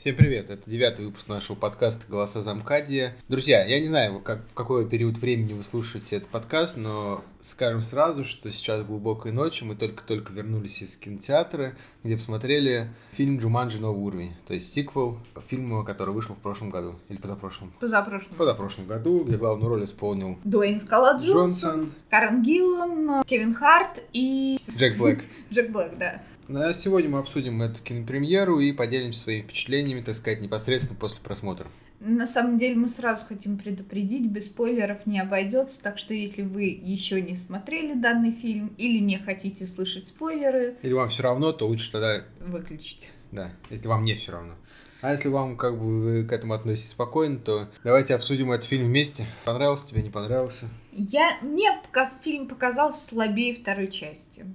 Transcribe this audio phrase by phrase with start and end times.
[0.00, 3.16] Всем привет, это девятый выпуск нашего подкаста «Голоса Замкадия».
[3.26, 7.80] Друзья, я не знаю, как, в какой период времени вы слушаете этот подкаст, но скажем
[7.80, 11.74] сразу, что сейчас глубокой ночи, мы только-только вернулись из кинотеатра,
[12.04, 13.80] где посмотрели фильм «Джуманджи.
[13.80, 15.18] Новый уровень», то есть сиквел
[15.48, 17.72] фильма, который вышел в прошлом году, или позапрошлом?
[17.80, 18.36] Позапрошлом.
[18.36, 24.60] Позапрошлом году, где главную роль исполнил Дуэйн Скала Джонсон, Джонсон, Карен Гиллан, Кевин Харт и
[24.76, 25.24] Джек Блэк.
[25.50, 26.22] Джек Блэк, да.
[26.48, 31.66] Сегодня мы обсудим эту кинопремьеру и поделимся своими впечатлениями, так сказать, непосредственно после просмотра.
[32.00, 36.64] На самом деле мы сразу хотим предупредить, без спойлеров не обойдется, так что если вы
[36.64, 41.66] еще не смотрели данный фильм или не хотите слышать спойлеры, Или вам все равно, то
[41.66, 43.08] лучше тогда, выключите.
[43.32, 44.54] да, если вам не все равно.
[45.00, 48.86] А если вам как бы вы к этому относитесь спокойно, то давайте обсудим этот фильм
[48.86, 49.26] вместе.
[49.44, 50.68] Понравился тебе, не понравился?
[50.92, 54.46] Я, мне пока фильм показался слабее второй части.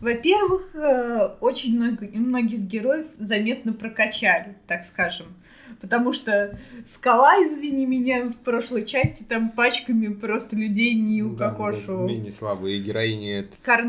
[0.00, 5.26] Во-первых, э, очень много, многих героев заметно прокачали, так скажем.
[5.80, 11.48] Потому что скала, извини меня, в прошлой части там пачками просто людей не Ну Да,
[11.48, 12.06] укокошивал.
[12.06, 12.78] менее слабые.
[12.78, 12.80] И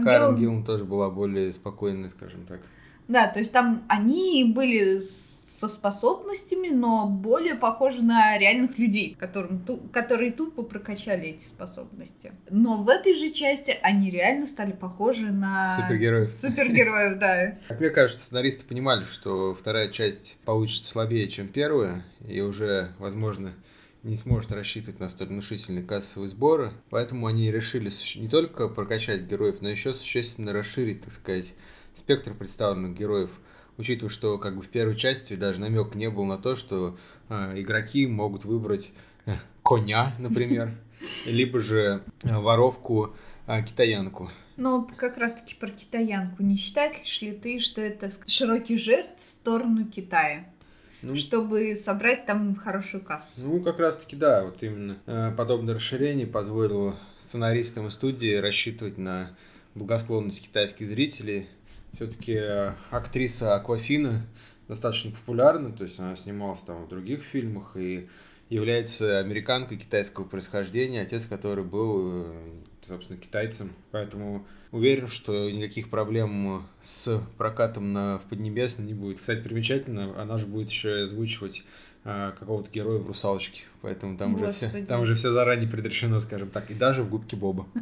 [0.03, 2.61] Карен Гиллан- Гиллан тоже была более спокойной, скажем так.
[3.07, 9.15] Да, то есть там они были с- со способностями, но более похожи на реальных людей,
[9.19, 12.31] которым, которые тупо прокачали эти способности.
[12.49, 16.35] Но в этой же части они реально стали похожи на Супергероев.
[16.35, 17.59] супергероев, да.
[17.67, 23.53] Как мне кажется, сценаристы понимали, что вторая часть получится слабее, чем первая, и уже, возможно,
[24.01, 26.71] не сможет рассчитывать на столь внушительные кассовые сборы.
[26.89, 31.53] Поэтому они решили не только прокачать героев, но еще существенно расширить, так сказать,
[31.93, 33.29] спектр представленных героев.
[33.77, 36.97] Учитывая, что как бы в первой части даже намек не был на то, что
[37.29, 38.93] э, игроки могут выбрать
[39.25, 40.77] э, коня, например,
[41.25, 43.15] либо же э, воровку
[43.47, 44.29] э, китаянку.
[44.57, 46.43] Но как раз-таки про китаянку.
[46.43, 50.45] Не считаешь ли ты, что это широкий жест в сторону Китая?
[51.01, 53.47] Ну, Чтобы собрать там хорошую кассу.
[53.47, 59.35] Ну, как раз-таки, да, вот именно э, подобное расширение позволило сценаристам и студии рассчитывать на
[59.73, 61.47] благосклонность китайских зрителей.
[61.95, 62.39] Все-таки
[62.89, 64.25] актриса Аквафина
[64.67, 68.07] достаточно популярна, то есть она снималась там в других фильмах и
[68.49, 72.33] является американкой китайского происхождения, отец которой был, э,
[72.87, 73.71] собственно, китайцем.
[73.91, 79.19] Поэтому уверен, что никаких проблем с прокатом на в Поднебесной не будет.
[79.19, 81.63] Кстати, примечательно, она же будет еще озвучивать
[82.03, 83.63] а, какого-то героя в «Русалочке».
[83.81, 86.71] Поэтому там уже, все, там уже все заранее предрешено, скажем так.
[86.71, 87.67] И даже в «Губке Боба».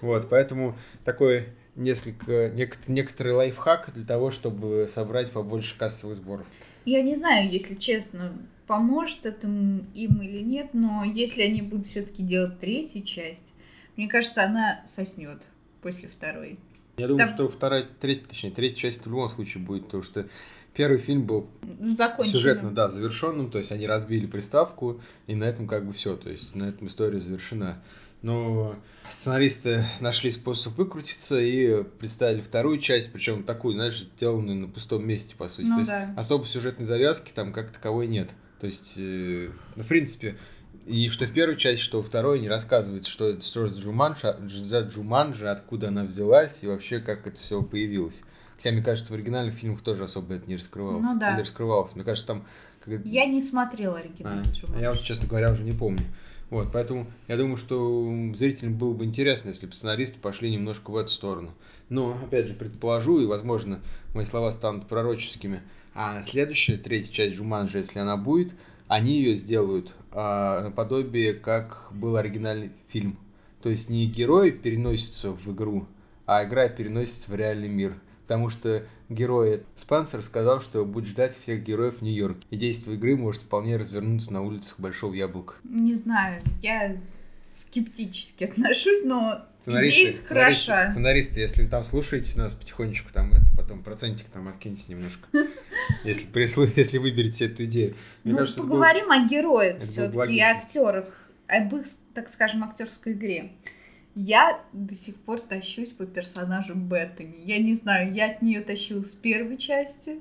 [0.00, 1.50] Вот, поэтому такой
[1.80, 6.46] несколько, нек- некоторый лайфхак для того, чтобы собрать побольше кассовых сборов.
[6.84, 8.32] Я не знаю, если честно,
[8.66, 13.42] поможет это им или нет, но если они будут все-таки делать третью часть,
[13.96, 15.42] мне кажется, она соснет
[15.82, 16.58] после второй.
[16.96, 20.28] Я думаю, Там- что вторая, третья, точнее, третья часть в любом случае будет, потому что
[20.74, 21.48] первый фильм был
[21.80, 22.34] Закончено.
[22.36, 26.28] сюжетно, да, завершенным, то есть они разбили приставку, и на этом как бы все, то
[26.30, 27.82] есть на этом история завершена.
[28.22, 28.76] Но
[29.08, 35.34] сценаристы нашли способ выкрутиться и представили вторую часть, причем такую, знаешь, сделанную на пустом месте,
[35.36, 35.66] по сути.
[35.66, 36.14] Ну то есть да.
[36.16, 38.30] особо сюжетной завязки там как таковой нет.
[38.60, 40.36] То есть, э, ну, в принципе,
[40.86, 45.48] и что в первой части, что во второй не рассказывается, что это Джуманджи, за Джуманджи,
[45.48, 48.22] откуда она взялась и вообще как это все появилось.
[48.56, 51.02] Хотя, мне кажется, в оригинальных фильмах тоже особо это не раскрывалось.
[51.02, 51.32] Ну да.
[51.32, 51.94] Или раскрывалось.
[51.94, 52.46] Мне кажется, там...
[52.84, 54.44] как- Я не смотрела оригинальный
[54.74, 56.04] а я вот, честно говоря, уже не помню.
[56.50, 60.96] Вот, поэтому я думаю, что зрителям было бы интересно, если бы сценаристы пошли немножко в
[60.96, 61.52] эту сторону.
[61.88, 63.80] Но, опять же, предположу, и, возможно,
[64.14, 65.60] мои слова станут пророческими.
[65.94, 68.54] А следующая, третья часть Джуманджи, если она будет,
[68.88, 73.16] они ее сделают а, наподобие, как был оригинальный фильм.
[73.62, 75.86] То есть не герой переносится в игру,
[76.26, 77.94] а игра переносится в реальный мир.
[78.30, 82.46] Потому что герой Спенсер сказал, что будет ждать всех героев в Нью-Йорке.
[82.50, 85.54] И действие игры может вполне развернуться на улицах Большого Яблока.
[85.64, 86.96] Не знаю, я
[87.56, 90.88] скептически отношусь, но Сценаристы, идея сценаристы, хороша.
[90.88, 95.26] сценаристы, если вы там слушаете нас потихонечку, там это потом процентик там откиньте немножко.
[96.04, 97.96] Если, прислу- если выберете эту идею.
[98.22, 100.50] Мне Ну, кажется, это был- поговорим о героях все-таки, логично.
[100.50, 101.82] актерах, об их,
[102.14, 103.50] так скажем, актерской игре.
[104.22, 107.36] Я до сих пор тащусь по персонажу Беттани.
[107.42, 110.20] Я не знаю, я от нее тащилась с первой части,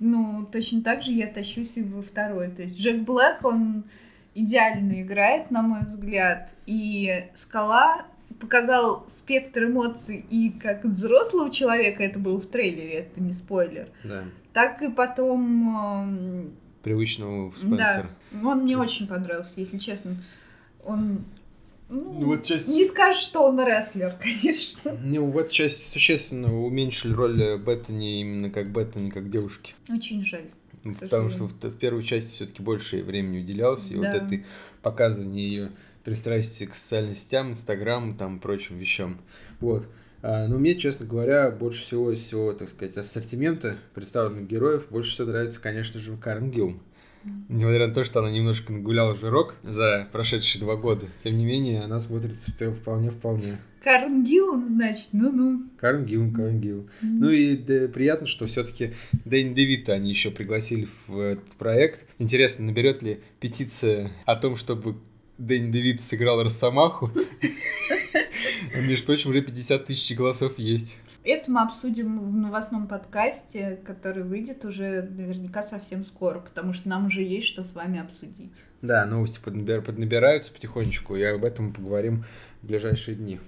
[0.00, 2.50] ну, точно так же я тащусь и во второй.
[2.50, 3.84] То есть Джек Блэк, он
[4.34, 8.04] идеально играет, на мой взгляд, и Скала
[8.38, 14.24] показал спектр эмоций и как взрослого человека, это было в трейлере, это не спойлер, Да,
[14.52, 16.52] так и потом эм,
[16.82, 18.10] привычного Спенсера.
[18.30, 20.16] да, он мне очень понравился, если честно.
[20.84, 21.24] Он
[21.88, 24.96] Ну, вот часть- Не скажешь, что он рестлер, конечно.
[25.02, 29.74] Ну, в этой части существенно уменьшили роль Беттани именно как Беттани, как девушки.
[29.88, 30.50] Очень жаль.
[30.84, 34.12] Ну, Потому что в, в первой части все-таки больше времени уделялось, и вот Да.
[34.14, 34.40] это
[34.82, 35.72] показывание ее
[36.04, 39.20] пристрастия к социальным сетям, Инстаграму, там, прочим вещам.
[39.60, 39.88] Вот.
[40.22, 45.12] А, но мне, честно говоря, больше всего из всего, так сказать, ассортимента представленных героев больше
[45.12, 46.82] всего нравится, конечно же, Карен Гилм.
[47.48, 51.82] Несмотря на то, что она немножко нагуляла жирок за прошедшие два года, тем не менее,
[51.82, 53.58] она смотрится вполне-вполне.
[53.82, 55.62] Карн Гиллан, значит, ну-ну.
[56.04, 56.90] Гилм, Карен Гилм.
[57.00, 58.92] Ну и да, приятно, что все-таки
[59.24, 62.04] Дэнни Девита они еще пригласили в этот проект.
[62.18, 64.96] Интересно, наберет ли петиция о том, чтобы
[65.38, 67.10] Дэнни Девит сыграл Росомаху?
[68.74, 70.96] Между прочим, уже 50 тысяч голосов есть.
[71.24, 77.06] Это мы обсудим в новостном подкасте, который выйдет уже наверняка совсем скоро, потому что нам
[77.06, 78.52] уже есть что с вами обсудить.
[78.82, 82.24] Да, новости поднабир- поднабираются потихонечку, и об этом поговорим
[82.62, 83.40] в ближайшие дни.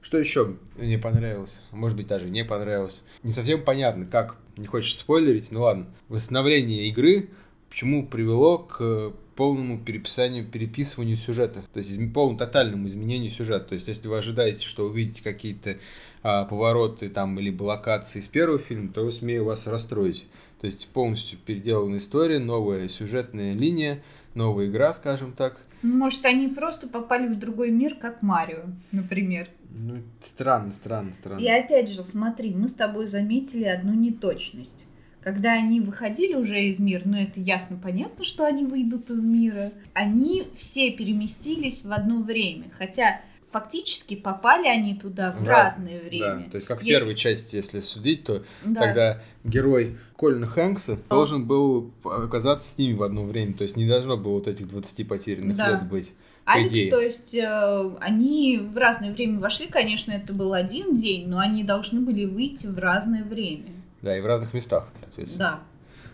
[0.00, 1.60] Что еще мне понравилось?
[1.70, 3.04] Может быть, даже не понравилось.
[3.22, 5.86] Не совсем понятно, как, не хочешь спойлерить, ну ладно.
[6.08, 7.30] Восстановление игры
[7.78, 11.62] почему привело к полному переписанию, переписыванию сюжета.
[11.72, 13.68] То есть полному тотальному изменению сюжета.
[13.68, 15.76] То есть если вы ожидаете, что увидите какие-то
[16.24, 20.26] а, повороты там либо локации из первого фильма, то смею вас расстроить.
[20.60, 24.02] То есть полностью переделанная история, новая сюжетная линия,
[24.34, 25.58] новая игра, скажем так.
[25.82, 29.50] Ну, Может, они просто попали в другой мир, как Марио, например.
[29.70, 31.38] Ну, странно, странно, странно.
[31.38, 34.84] И опять же, смотри, мы с тобой заметили одну неточность.
[35.28, 39.72] Когда они выходили уже из мира, ну это ясно, понятно, что они выйдут из мира,
[39.92, 42.64] они все переместились в одно время.
[42.78, 43.20] Хотя
[43.52, 46.44] фактически попали они туда в, раз- разное время.
[46.44, 48.80] Да, то есть как в Если- первой части, если судить, то Да.
[48.80, 53.52] тогда герой Колина Хэнкса должен был оказаться с ними в одно время.
[53.52, 55.72] То есть не должно было вот этих 20 потерянных Да.
[55.72, 56.12] лет быть.
[56.46, 56.90] Алекс, идее.
[56.90, 61.62] то есть э, они в разное время вошли, конечно, это был один день, но они
[61.64, 63.66] должны были выйти в разное время.
[64.02, 65.60] Да, и в разных местах, соответственно.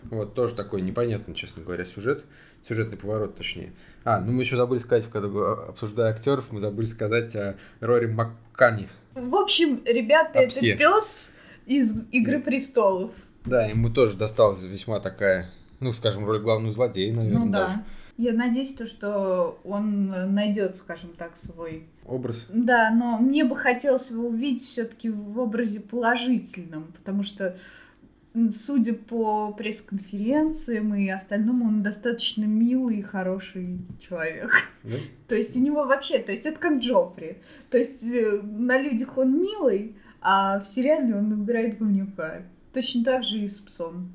[0.09, 0.15] Да.
[0.17, 2.23] Вот тоже такой непонятный, честно говоря, сюжет.
[2.67, 3.73] Сюжетный поворот, точнее.
[4.03, 8.07] А, ну мы еще забыли сказать, когда го- обсуждая актеров, мы забыли сказать о Рори
[8.07, 8.89] Маккани.
[9.13, 11.33] В общем, ребята, А это пес
[11.67, 13.11] из Игры престолов.
[13.45, 15.49] Да, ему тоже досталась весьма такая,
[15.79, 17.67] ну, скажем, роль главного злодея, наверное, ну да.
[17.67, 17.77] даже.
[18.17, 21.87] Я надеюсь, то, что он найдет, скажем так, свой.
[22.05, 22.47] Образ.
[22.49, 27.57] Да, но мне бы хотелось его увидеть все-таки в образе положительном, потому что,
[28.51, 34.69] судя по пресс-конференциям и остальному, он достаточно милый и хороший человек.
[34.83, 34.95] Да?
[35.27, 37.37] То есть у него вообще, то есть это как Джоффри.
[37.71, 42.43] То есть э, на людях он милый, а в сериале он играет говнюка.
[42.71, 44.13] Точно так же и с псом.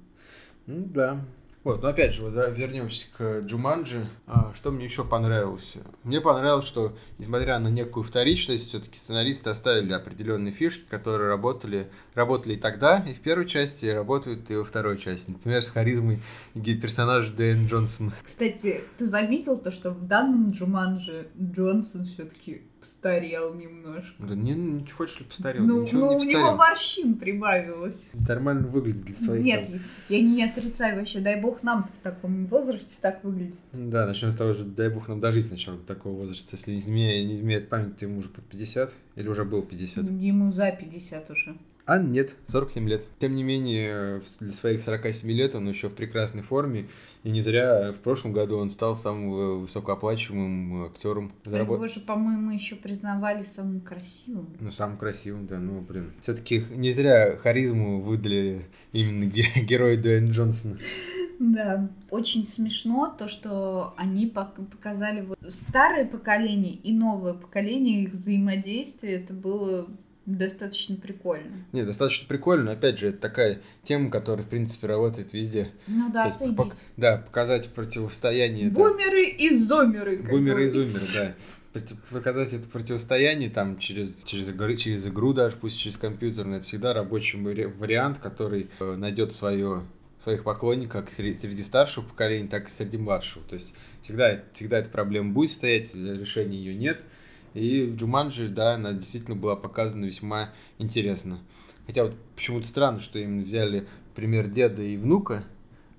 [0.67, 1.25] Ну да.
[1.63, 4.07] Вот, но опять же, вернемся к Джуманджи.
[4.27, 5.79] А, что мне еще понравилось?
[6.05, 12.55] Мне понравилось, что, несмотря на некую вторичность, все-таки сценаристы оставили определенные фишки, которые работали, работали
[12.55, 15.33] и тогда, и в первой части, и работают и во второй части.
[15.33, 16.19] Например, с харизмой
[16.55, 18.13] персонажа Дэйн Джонсон.
[18.25, 24.15] Кстати, ты заметил то, что в данном Джуманже Джонсон все-таки постарел немножко.
[24.19, 25.65] Да не, не хочешь ли постарел?
[25.65, 26.57] Ну, Ничего ну, он у не него постарел.
[26.57, 28.09] морщин прибавилось.
[28.15, 29.81] Нормально выглядит для своих Нет, там.
[30.09, 31.21] я не отрицаю вообще.
[31.21, 33.61] Дай бог нам в таком возрасте так выглядеть.
[33.73, 36.57] Да, начнем с того же, дай бог нам дожить сначала до такого возраста.
[36.57, 40.05] Если не изменяет, не изменяет память, то ему уже под 50 или уже был 50.
[40.11, 41.57] Ему за 50 уже.
[41.87, 43.05] А нет, 47 лет.
[43.19, 46.87] Тем не менее, для своих 47 лет он еще в прекрасной форме.
[47.25, 51.33] И не зря в прошлом году он стал самым э, высокооплачиваемым актером.
[51.45, 54.49] Его же, по-моему, еще признавали самым красивым.
[54.61, 56.13] Ну, самым красивым, да, ну, блин.
[56.23, 60.79] Все-таки не зря харизму выдали именно ге- герою Дуэйн Джонсона.
[61.39, 61.89] Да.
[62.11, 69.17] Очень смешно то, что они пок- показали вот старое поколение и новое поколение, их взаимодействие.
[69.17, 69.89] Это было
[70.37, 71.65] достаточно прикольно.
[71.73, 72.73] Не, достаточно прикольно.
[72.73, 75.71] Опять же, это такая тема, которая, в принципе, работает везде.
[75.87, 78.71] Ну да, есть пок- да, показать противостояние.
[78.71, 80.19] Бумеры и зомеры.
[80.19, 81.81] Бумеры и зумеры, да.
[82.11, 86.93] Показать это противостояние там через, через, игры, через игру даже, пусть через компьютерную, это всегда
[86.93, 89.85] рабочий вари- вариант, который э, найдет свое,
[90.23, 93.45] своих поклонников как среди, старшего поколения, так и среди младшего.
[93.49, 93.73] То есть
[94.03, 97.05] всегда, всегда эта проблема будет стоять, решения ее нет.
[97.55, 101.39] И в Джуманджи, да, она действительно была показана весьма интересно.
[101.87, 105.45] Хотя вот почему-то странно, что именно взяли пример деда и внука,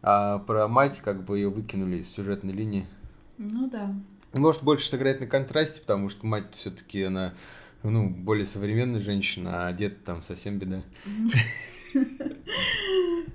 [0.01, 2.88] а про мать как бы ее выкинули из сюжетной линии.
[3.38, 3.93] Ну да.
[4.34, 7.34] Может больше сыграть на контрасте, потому что мать все-таки она
[7.84, 10.84] ну, более современная женщина, а дед там совсем беда.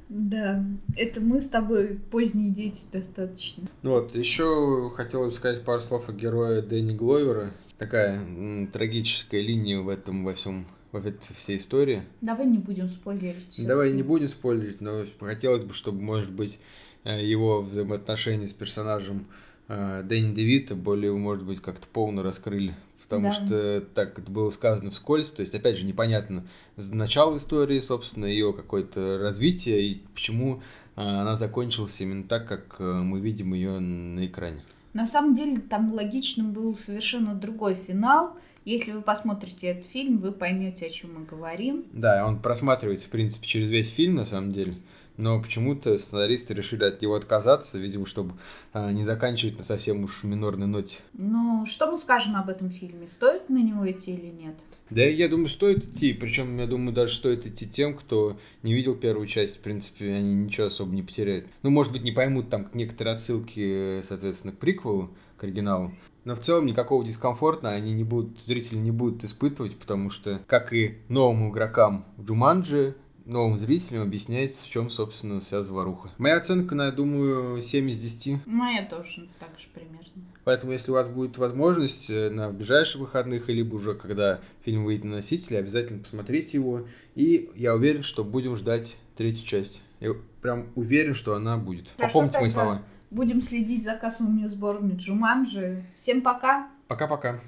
[0.09, 0.65] Да,
[0.97, 3.65] это мы с тобой поздние дети достаточно.
[3.83, 7.53] Ну вот, еще хотел бы сказать пару слов о герое Дэнни Гловера.
[7.79, 12.03] Такая трагическая линия в этом во всем в этой всей истории.
[12.21, 13.55] Давай не будем спойлерить.
[13.59, 16.59] Давай не будем спойлерить, но хотелось бы, чтобы, может быть,
[17.05, 19.27] э, его взаимоотношения с персонажем
[19.69, 22.75] э, Дэнни Девита более, может быть, как-то полно раскрыли.
[23.03, 23.33] Потому Да.
[23.33, 26.45] что так это было сказано вскользь, то есть, опять же, непонятно
[26.77, 30.63] начало истории, собственно, ее какое-то развитие и почему
[30.97, 34.63] э, она закончилась именно так, как мы видим ее на экране.
[34.97, 38.35] На самом деле там логичным был совершенно другой финал.
[38.65, 41.85] Если вы посмотрите этот фильм, вы поймете, о чем мы говорим.
[41.93, 44.77] Да, он просматривается, в принципе, через весь фильм, на самом деле.
[45.19, 48.37] Но почему-то сценаристы решили от него отказаться, видимо, чтобы
[48.73, 51.01] э, не заканчивать на совсем уж минорной ноте.
[51.13, 53.07] Ну, что мы скажем об этом фильме?
[53.07, 54.57] Стоит на него идти или нет?
[54.91, 56.13] Да, я думаю, стоит идти.
[56.13, 59.57] Причем, я думаю, даже стоит идти тем, кто не видел первую часть.
[59.57, 61.47] В принципе, они ничего особо не потеряют.
[61.63, 65.93] Ну, может быть, не поймут там некоторые отсылки, соответственно, к приквелу, к оригиналу.
[66.25, 70.73] Но в целом никакого дискомфорта они не будут, зрители не будут испытывать, потому что, как
[70.73, 76.11] и новым игрокам в Джуманджи, новым зрителям объясняется, в чем, собственно, вся заваруха.
[76.19, 78.47] Моя оценка, на, я думаю, 7 из 10.
[78.47, 80.25] Моя тоже так же примерно.
[80.47, 85.03] Поэтому, если у вас будет возможность э, на ближайших выходных, либо уже когда фильм выйдет
[85.03, 86.87] на носителе, обязательно посмотрите его.
[87.17, 89.83] И я уверен, что будем ждать третью часть.
[89.99, 90.11] Я
[90.43, 91.89] прям уверен, что она будет.
[91.97, 92.83] Хорошо, Попомните мои слова.
[93.11, 95.85] Будем следить за кассовыми сборами Джуманджи.
[95.97, 96.71] Всем пока!
[96.87, 97.41] Пока-пока.